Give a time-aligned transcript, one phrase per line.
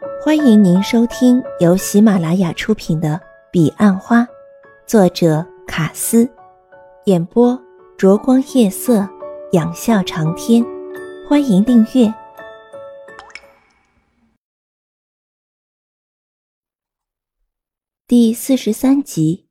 [0.00, 3.14] 欢迎您收听由喜马拉雅出品的
[3.50, 4.20] 《彼岸花》，
[4.86, 6.30] 作者卡斯，
[7.06, 7.60] 演播
[7.96, 9.08] 灼光夜色，
[9.52, 10.64] 仰笑长天。
[11.28, 12.14] 欢迎订阅
[18.06, 19.48] 第四十三集。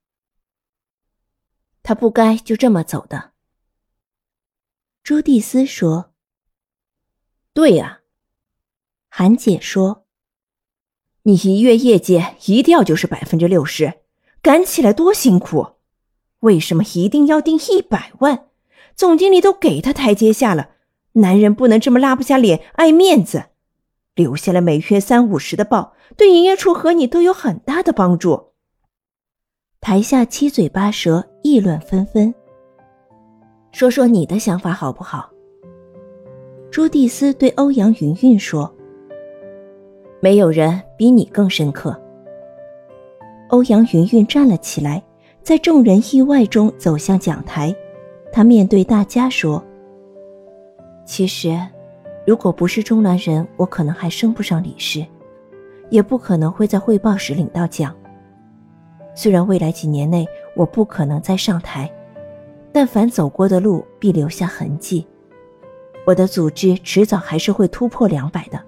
[1.84, 3.34] 他不该就这么走的。
[5.04, 6.14] 朱蒂斯说
[7.54, 8.00] ：“对呀。”
[9.10, 10.07] 韩姐说。
[11.28, 13.96] 你一月业绩一掉就是百分之六十，
[14.42, 15.72] 赶起来多辛苦！
[16.40, 18.46] 为什么一定要定一百万？
[18.96, 20.70] 总经理都给他台阶下了，
[21.12, 23.48] 男人不能这么拉不下脸、爱面子。
[24.16, 28.54] 留下了每月三五十的报，对营业处和你都有很大的帮助。
[29.82, 32.34] 台下七嘴八舌，议论纷纷。
[33.74, 35.30] 说说你的想法好不好？
[36.72, 38.74] 朱蒂斯对欧阳云云说。
[40.28, 41.98] 没有人比你更深刻。
[43.48, 45.02] 欧阳云云站了起来，
[45.42, 47.74] 在众人意外中走向讲台。
[48.30, 49.64] 他面对大家说
[51.08, 51.58] ：“其实，
[52.26, 55.06] 如果不是中南人，我可能还升不上理事，
[55.90, 57.96] 也不可能会在汇报时领到奖。
[59.16, 61.90] 虽然未来几年内我不可能再上台，
[62.74, 65.08] 但凡走过的路必留下痕迹。
[66.06, 68.62] 我的组织迟早还是会突破两百的。”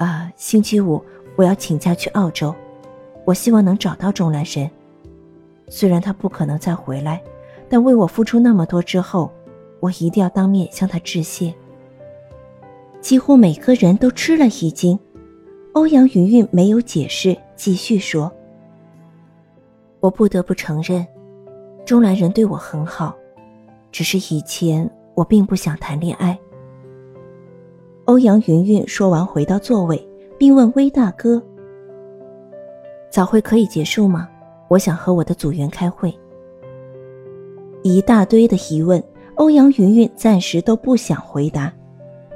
[0.00, 1.04] 啊，星期五
[1.36, 2.54] 我要请假去澳洲，
[3.26, 4.68] 我希望能找到钟南神。
[5.68, 7.22] 虽然他不可能再回来，
[7.68, 9.30] 但为我付出那么多之后，
[9.78, 11.54] 我一定要当面向他致谢。
[13.02, 14.98] 几乎每个人都吃了一惊。
[15.74, 18.32] 欧阳云云没有解释，继续说
[20.00, 21.06] ：“我不得不承认，
[21.84, 23.14] 钟南人对我很好，
[23.92, 26.38] 只是以前我并不想谈恋爱。”
[28.10, 30.04] 欧阳云云说完，回到座位，
[30.36, 31.40] 并问威大哥
[33.08, 34.28] ：“早会可以结束吗？
[34.66, 36.12] 我想和我的组员开会。”
[37.84, 39.00] 一大堆的疑问，
[39.36, 41.72] 欧阳云云暂时都不想回答。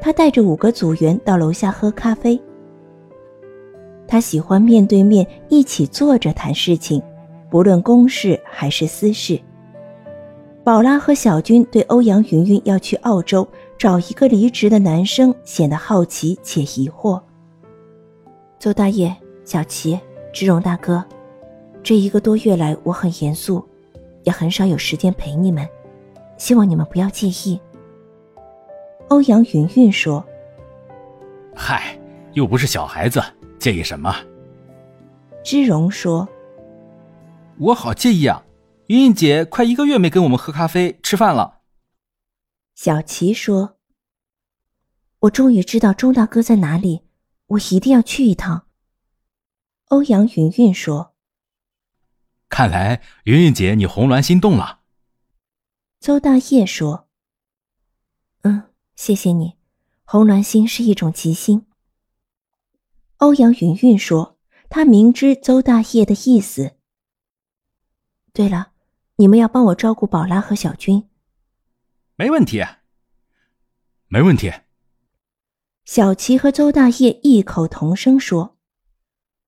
[0.01, 2.41] 他带着五个组员到楼下喝咖啡。
[4.07, 7.03] 他喜欢面对面一起坐着谈事情，
[7.51, 9.37] 不论公事还是私事。
[10.63, 13.45] 宝拉和小军对欧阳云云要去澳洲。
[13.85, 17.21] 找一个离职的男生显得好奇且疑惑。
[18.59, 19.15] 邹大爷、
[19.45, 20.01] 小齐、
[20.33, 21.05] 志荣大哥，
[21.83, 23.63] 这一个多月来我很严肃，
[24.23, 25.69] 也很少有时间陪你们，
[26.39, 27.61] 希望你们不要介意。
[29.09, 30.25] 欧阳云云说
[31.55, 31.95] ：“嗨，
[32.33, 33.23] 又不是小孩子，
[33.59, 34.17] 介意什么？”
[35.45, 36.27] 芝荣说
[37.61, 38.47] ：“我好介意啊，
[38.87, 41.59] 云云姐快一个月没跟我们喝咖啡、吃饭了。”
[42.75, 43.79] 小琪说
[45.21, 47.03] ：“我终于知道钟大哥在哪里，
[47.47, 48.67] 我一定要去一趟。”
[49.89, 51.15] 欧阳云云说
[52.51, 54.81] ：“看来云云姐你红鸾心动了。”
[56.01, 57.09] 邹大业说
[58.43, 59.57] ：“嗯，谢谢你，
[60.05, 61.67] 红鸾星是一种吉星。”
[63.19, 66.77] 欧阳云云说：“他明知邹大业的意思。”
[68.35, 68.73] 对了，
[69.17, 71.09] 你们要帮我照顾宝拉和小军。
[72.17, 72.65] 没问题，
[74.07, 74.53] 没问题。
[75.85, 78.57] 小齐和邹大业异口同声说：“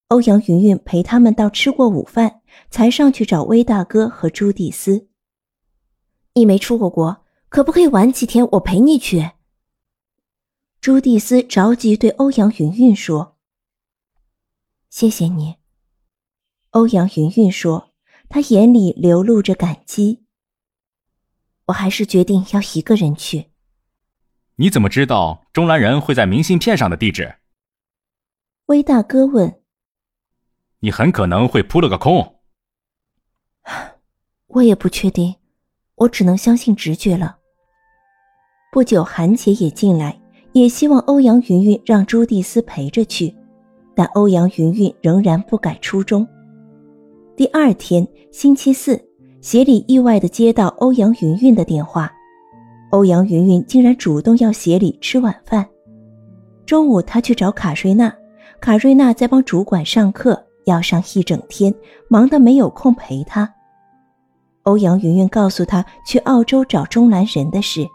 [0.09, 5.09] 欧阳云云陪他们到吃过午饭，才上去找威大哥和朱蒂斯。
[6.35, 8.45] 你没出过国，可不可以晚几天？
[8.53, 9.31] 我陪你去。”
[10.83, 13.39] 朱蒂斯着急对欧阳云云说
[14.91, 15.55] ：“谢谢你。”
[16.71, 17.95] 欧阳云云说，
[18.29, 20.26] 他眼里流露着感激。
[21.67, 23.51] 我还是决定要一个人去。
[24.57, 27.37] 你怎么知道钟兰人会在明信片上的地址？
[28.67, 29.61] 威大哥问。
[30.81, 32.41] 你很可能会扑了个空。
[34.49, 35.35] 我也不确定，
[35.97, 37.39] 我只能相信直觉了。
[38.73, 40.21] 不久，韩姐也进来，
[40.53, 43.35] 也希望欧阳云云让朱蒂斯陪着去，
[43.95, 46.27] 但欧阳云云仍然不改初衷。
[47.37, 49.06] 第二天，星期四。
[49.47, 52.13] 协理意外地接到欧阳云云的电话，
[52.91, 55.65] 欧阳云云竟然主动要协理吃晚饭。
[56.67, 58.13] 中午，他去找卡瑞娜，
[58.61, 61.73] 卡瑞娜在帮主管上课，要上一整天，
[62.09, 63.49] 忙得没有空陪他。
[64.65, 67.87] 欧阳云云告诉他去澳洲找钟兰人的事。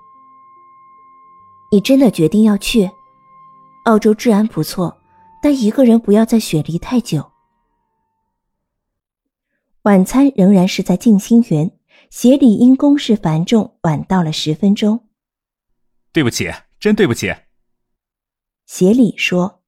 [1.69, 2.89] 你真的决定要去？
[3.83, 4.97] 澳洲治安不错，
[5.43, 7.21] 但一个人不要在雪梨太久。
[9.83, 11.71] 晚餐仍然是在静心园，
[12.11, 15.07] 协理因公事繁重晚到了十分钟。
[16.13, 17.33] 对不起，真对不起。
[18.67, 19.63] 协理说：“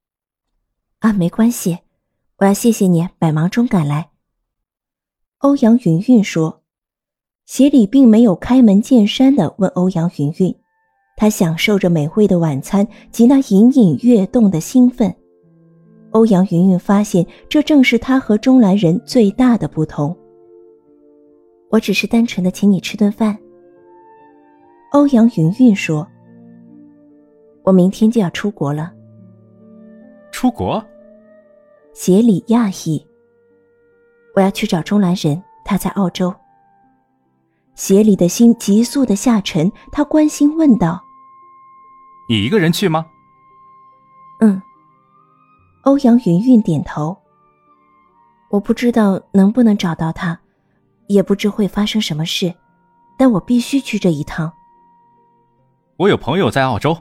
[1.00, 1.80] 啊，没关系，
[2.36, 4.10] 我要谢谢你百忙中赶来。
[5.38, 6.62] 欧阳云云说
[7.44, 10.56] ：“协理并没有开门见山的问欧阳云云，
[11.16, 15.16] 他享受着美味的晚餐及那隐隐跃动的兴奋。
[16.14, 20.16] 欧阳云云发现，这正是他和钟兰人最大的不同。
[21.70, 23.36] 我只是单纯的请你吃顿饭。”
[24.92, 26.06] 欧阳云云说
[27.64, 28.92] ：“我明天就要出国了。”
[30.30, 30.80] 出国？
[31.92, 33.04] 协理讶异。
[34.36, 36.32] 我要去找钟兰人，他在澳洲。
[37.74, 41.02] 协理的心急速的下沉，他关心问道
[42.30, 43.04] ：“你一个人去吗
[44.40, 44.62] ？”“嗯。”
[45.84, 47.16] 欧阳云云点头。
[48.50, 50.38] 我不知道能不能找到他，
[51.08, 52.54] 也不知会发生什么事，
[53.18, 54.50] 但我必须去这一趟。
[55.96, 56.96] 我有朋友在澳洲，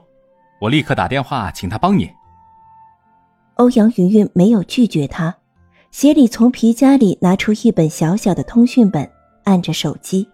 [0.59, 2.11] 我立刻打电话请他帮你。
[3.55, 5.33] 欧阳云云没有拒绝他。
[5.91, 9.07] 协理从皮夹里拿出一本小小的通讯本，
[9.43, 10.27] 按着手机，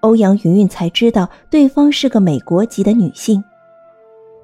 [0.00, 3.44] 欧阳云云才知道对方是个美国籍的女性。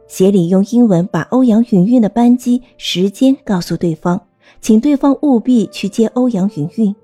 [0.08, 4.26] 协理用英文把欧阳云云的班机时间告诉对方，
[4.60, 6.96] 请对方务必去接欧阳云云。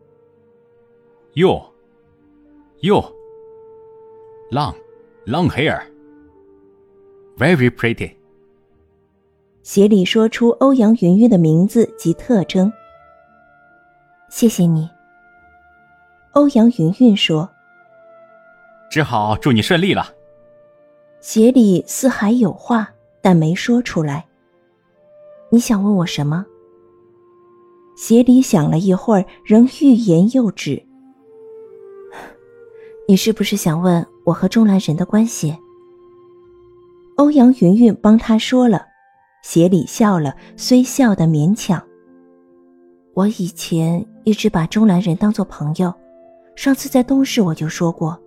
[1.35, 1.62] 哟，
[2.81, 3.05] 哟
[4.51, 8.12] ，long，long hair，very pretty。
[9.62, 12.73] 协理说出欧阳云云的名字及特征。
[14.31, 14.89] 谢谢你，
[16.33, 17.50] 欧阳云云说。
[18.91, 20.07] 只好祝你顺利了。
[21.26, 22.87] 协理似还有话，
[23.23, 24.26] 但没说出来。
[25.49, 26.44] 你想问我什么？
[27.97, 30.85] 协理想了一会儿，仍欲言又止。
[33.09, 35.56] 你是不是想问我和钟兰人的关系？
[37.17, 38.85] 欧阳云云帮他说了。
[39.43, 41.82] 协理笑了，虽笑得勉强。
[43.15, 45.91] 我以前一直把钟兰人当做朋友，
[46.55, 48.21] 上次在东市我就说过，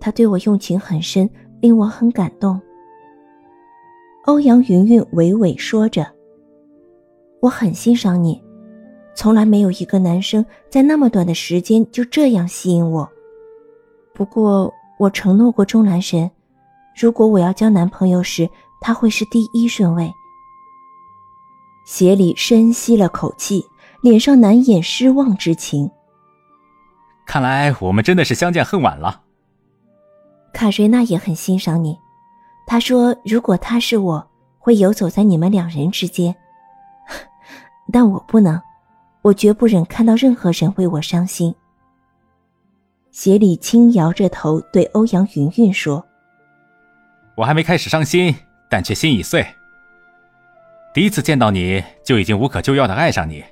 [0.00, 2.60] 他对我用情很深，令我很感动。
[4.26, 6.06] 欧阳云云娓娓说着
[7.40, 8.42] ：“我很欣赏你，
[9.14, 13.08] 从来没有一个男生在那么短的时间就这样吸引我。
[14.14, 16.30] 不过我承诺过钟兰神，
[17.00, 18.48] 如果我要交男朋友时，
[18.80, 20.12] 他会是第一顺位。”
[21.86, 23.64] 协理深吸了口气。
[24.00, 25.90] 脸上难掩失望之情。
[27.26, 29.22] 看来我们真的是相见恨晚了。
[30.52, 31.98] 卡瑞娜也很欣赏你，
[32.66, 36.34] 她说如果他是我，会游走在你们两人之间。
[37.92, 38.60] 但我不能，
[39.22, 41.54] 我绝不忍看到任何人为我伤心。
[43.10, 46.04] 协理轻摇着头对欧阳云云说
[47.36, 48.34] ：“我还没开始伤心，
[48.70, 49.46] 但却心已碎。
[50.94, 53.44] 第一次见到你就已经无可救药的爱上你。”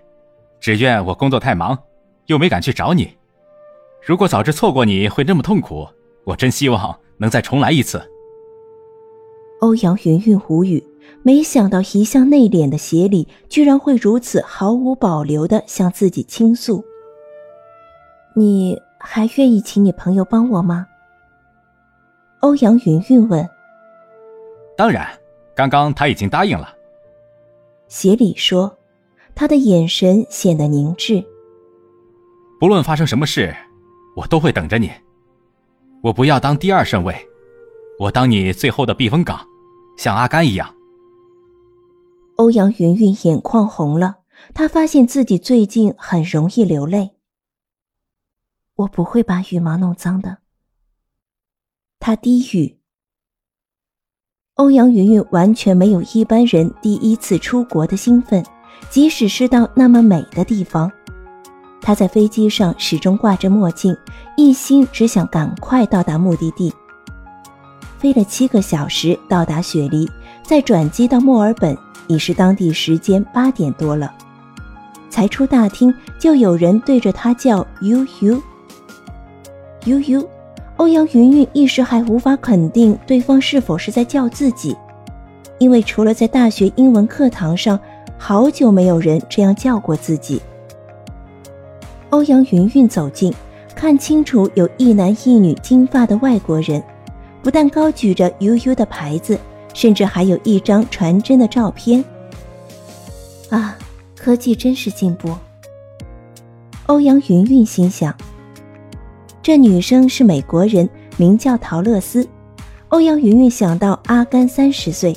[0.58, 1.78] 只怨我工作太忙，
[2.26, 3.16] 又没敢去找你。
[4.04, 5.88] 如果早知错过你会那么痛苦，
[6.26, 8.02] 我真希望能再重来一次。
[9.60, 10.84] 欧阳云云无语，
[11.22, 16.84] 没想到一向内敛的协理居然会如此毫无保留的向自己倾诉。
[18.34, 20.86] 你还愿意请你朋友帮我吗？
[22.40, 23.48] 欧阳云云问。
[24.76, 25.08] 当然，
[25.54, 26.74] 刚刚他已经答应了。
[27.88, 28.76] 协理说。
[29.38, 31.22] 他的眼神显得凝滞。
[32.58, 33.54] 不论发生什么事，
[34.16, 34.90] 我都会等着你。
[36.06, 37.16] 我不要当第二顺位，
[37.98, 39.44] 我当你最后的避风港，
[39.98, 40.72] 像阿甘一样。
[42.36, 44.18] 欧阳云云眼眶红了，
[44.54, 47.16] 她发现自己最近很容易流泪。
[48.76, 50.38] 我不会把羽毛弄脏的。
[51.98, 52.78] 他低语。
[54.54, 58.44] 欧阳云云完全没有一般人第一次出国的兴奋。
[58.90, 60.92] 即使是到那么美的地方，
[61.86, 63.96] 他在飞机上始终挂着墨镜，
[64.36, 66.74] 一心只想赶快到达目的地。
[67.96, 70.10] 飞了七个小时到达雪梨，
[70.42, 71.78] 再转机到墨尔本，
[72.08, 74.12] 已是当地时间八点多了。
[75.08, 78.42] 才出大厅，就有人对着他叫“悠悠，
[79.84, 80.28] 悠悠”。
[80.78, 84.76] 欧阳云云一时还无法肯定对方是否是在叫自己，
[85.58, 87.78] 因为除了在大学英文课堂上。
[88.18, 90.42] 好久没有人这样叫过自己。
[92.10, 93.32] 欧阳云云走近，
[93.74, 96.82] 看清楚有一男一女金发的外国人，
[97.42, 99.38] 不但高举着“悠悠”的牌子，
[99.74, 102.02] 甚至还有一张传真的照片。
[103.50, 103.76] 啊，
[104.16, 105.34] 科技真是进步。
[106.86, 108.14] 欧阳云云心想。
[109.42, 112.26] 这女生是美国人，名叫陶乐斯。
[112.88, 115.16] 欧阳云云想到阿甘三十岁。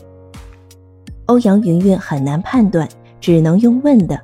[1.27, 2.89] 欧阳云云很难判断
[3.21, 4.19] 只能用问的。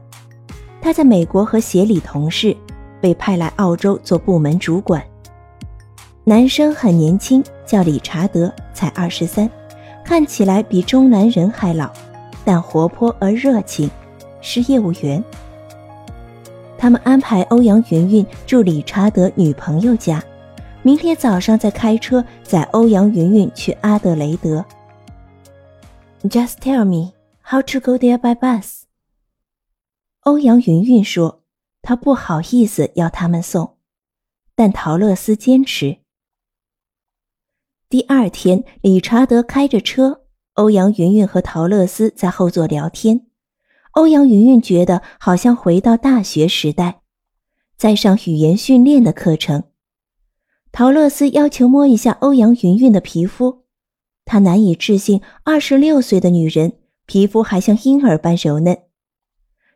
[0.85, 2.55] 他在美国和协理同事，
[3.01, 5.03] 被派来澳洲做部门主管。
[6.23, 9.49] 男生很年轻，叫理查德，才二十三，
[10.03, 11.89] 看起来比中南人还老，
[12.43, 13.89] 但活泼而热情，
[14.41, 15.23] 是业务员。
[16.77, 20.23] 他们安排欧阳云云住理查德女朋友家，
[20.83, 24.63] 明天早上再开车载欧阳云云去阿德雷德。
[26.25, 28.84] Just tell me how to go there by bus。
[30.25, 31.43] 欧阳云云说，
[31.83, 33.77] 她不好意思要他们送，
[34.55, 35.99] 但陶乐斯坚持。
[37.89, 43.27] 第二天，理查德开着车，欧阳云云和陶乐斯在后座聊天。
[43.91, 47.01] 欧阳云云觉得好像回到大学时代，
[47.77, 49.65] 在上语言训练的课程。
[50.71, 53.65] 陶乐斯要求摸一下欧阳云云的皮肤，
[54.25, 58.84] 他难以置信，二十六岁的女人皮肤还像婴儿般柔嫩。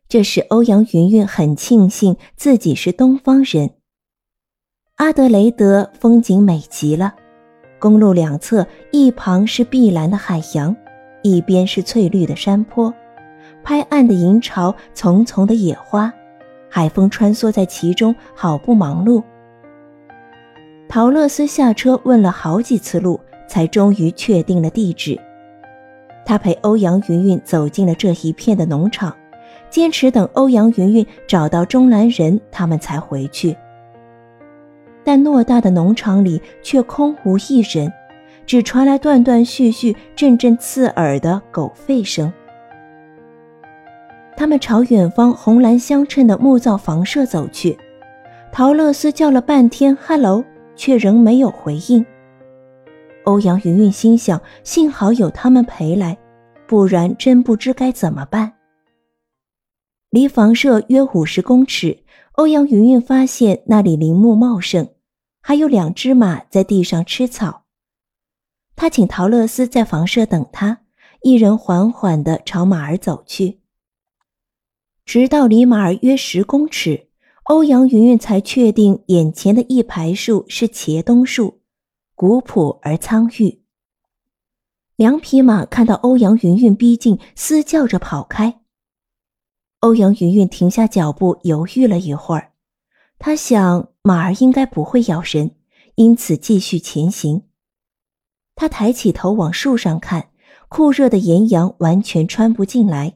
[0.10, 3.70] 这使欧阳云云很庆幸自己是东方人。
[4.96, 7.14] 阿德雷德风景美极了，
[7.78, 10.76] 公路两侧一旁是碧蓝的海洋，
[11.22, 12.92] 一边是翠绿的山坡。
[13.64, 16.12] 拍岸的银潮，丛丛的野花，
[16.72, 19.24] 海风穿梭在其中，好不忙碌。
[20.90, 25.20] 陶乐斯下车问了好几次路，才终于确定了地址。
[26.26, 29.16] 他陪欧阳云云走进了这一片的农场，
[29.70, 33.56] 坚持等欧阳云云找到钟兰人，他们才回去。
[35.04, 37.92] 但偌大的农场里却空无一人，
[38.46, 42.32] 只传来断断续续、阵阵刺耳的狗吠声。
[44.36, 47.78] 他们朝远方红蓝相衬的木造房舍走去，
[48.52, 50.44] 陶乐斯叫了半天 “hello”，
[50.76, 52.06] 却仍没有回应。
[53.26, 56.18] 欧阳云云心想：幸好有他们陪来，
[56.68, 58.54] 不然真不知该怎么办。
[60.10, 64.90] 离房舍约五十公尺，欧阳云云发现那里林木茂盛，
[65.40, 67.66] 还有两只马在地上吃草。
[68.76, 70.80] 他请陶乐斯在房舍等他，
[71.22, 73.60] 一人缓缓地朝马儿走去。
[75.06, 77.10] 直到离马儿约十公尺，
[77.44, 81.62] 欧阳云云才确定眼前的一排树是茄冬树，
[82.16, 83.62] 古朴而苍郁。
[84.96, 88.59] 两匹马看到欧阳云云逼近，嘶叫着跑开。
[89.82, 92.52] 欧阳云云停下脚步，犹豫了一会儿，
[93.18, 95.52] 他想马儿应该不会咬人，
[95.96, 97.44] 因此继续前行。
[98.56, 100.32] 他抬起头往树上看，
[100.68, 103.14] 酷热的炎阳完全穿不进来。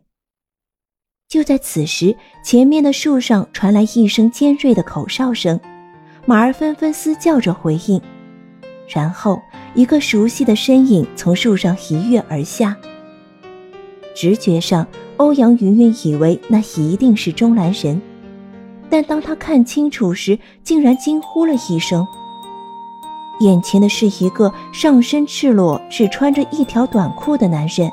[1.28, 2.16] 就在此时，
[2.46, 5.60] 前面的树上传来一声尖锐的口哨声，
[6.26, 8.02] 马儿纷纷嘶叫着回应。
[8.88, 9.42] 然后，
[9.76, 12.78] 一个熟悉的身影从树上一跃而下。
[14.16, 18.02] 直觉上，欧阳云云以为那一定是钟兰人，
[18.90, 22.06] 但当他看清楚时，竟然惊呼了一声。
[23.40, 27.90] 眼前的是一个上身赤裸、只穿着一条短裤的男人。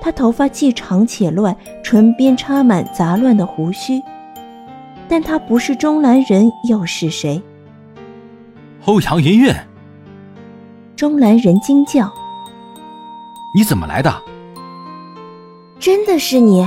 [0.00, 4.00] 他头发既长且乱，唇边插满杂乱的胡须，
[5.08, 7.42] 但他不是钟兰人又是谁？
[8.84, 9.52] 欧阳云云！
[10.94, 12.12] 钟兰人惊叫
[13.54, 14.14] ：“你怎么来的？”
[15.78, 16.66] 真的是你，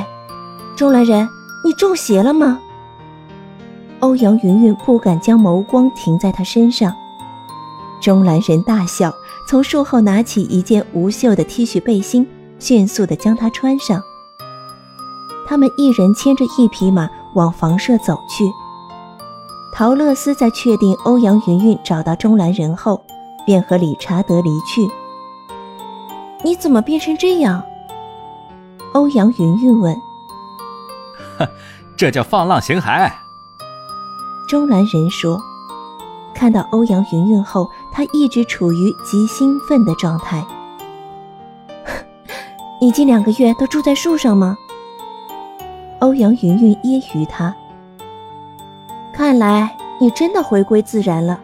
[0.77, 1.27] 钟兰人，
[1.65, 2.59] 你中邪了吗？
[3.99, 6.93] 欧阳云云不敢将眸光停在他身上。
[8.01, 9.13] 钟兰人大笑，
[9.47, 12.27] 从树后拿起一件无袖的 T 恤背心。
[12.59, 14.03] 迅速地将它穿上。
[15.47, 18.43] 他们一人牵着一匹马往房舍走去。
[19.73, 23.01] 陶乐斯在确定欧阳云云找到钟兰人后，
[23.45, 24.85] 便和理查德离去。
[26.43, 27.63] 你怎么变成这样？
[28.93, 29.95] 欧阳云云问。
[31.95, 33.11] 这叫放浪形骸。
[34.47, 35.39] 钟兰人说。
[36.33, 40.41] 看到欧阳云云后，他一直处于极兴奋的状态。
[42.79, 44.57] 你近两个月都住在树上吗？
[45.99, 47.53] 欧阳云云揶揄他。
[49.13, 51.37] 看来你真的回归自然了。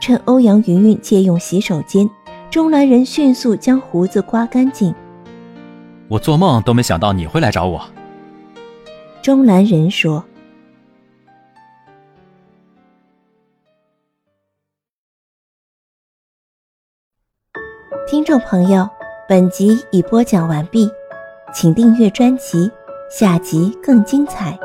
[0.00, 2.10] 趁欧阳云云借用洗手间，
[2.50, 4.92] 钟兰人迅速将胡子刮干净。
[6.08, 7.84] 我做梦都没想到你会来找我。
[9.22, 10.24] 钟兰人说。
[18.08, 18.88] 听众朋友。
[19.28, 20.88] 本集已播讲完毕，
[21.52, 22.70] 请订阅专辑，
[23.10, 24.56] 下集更精彩。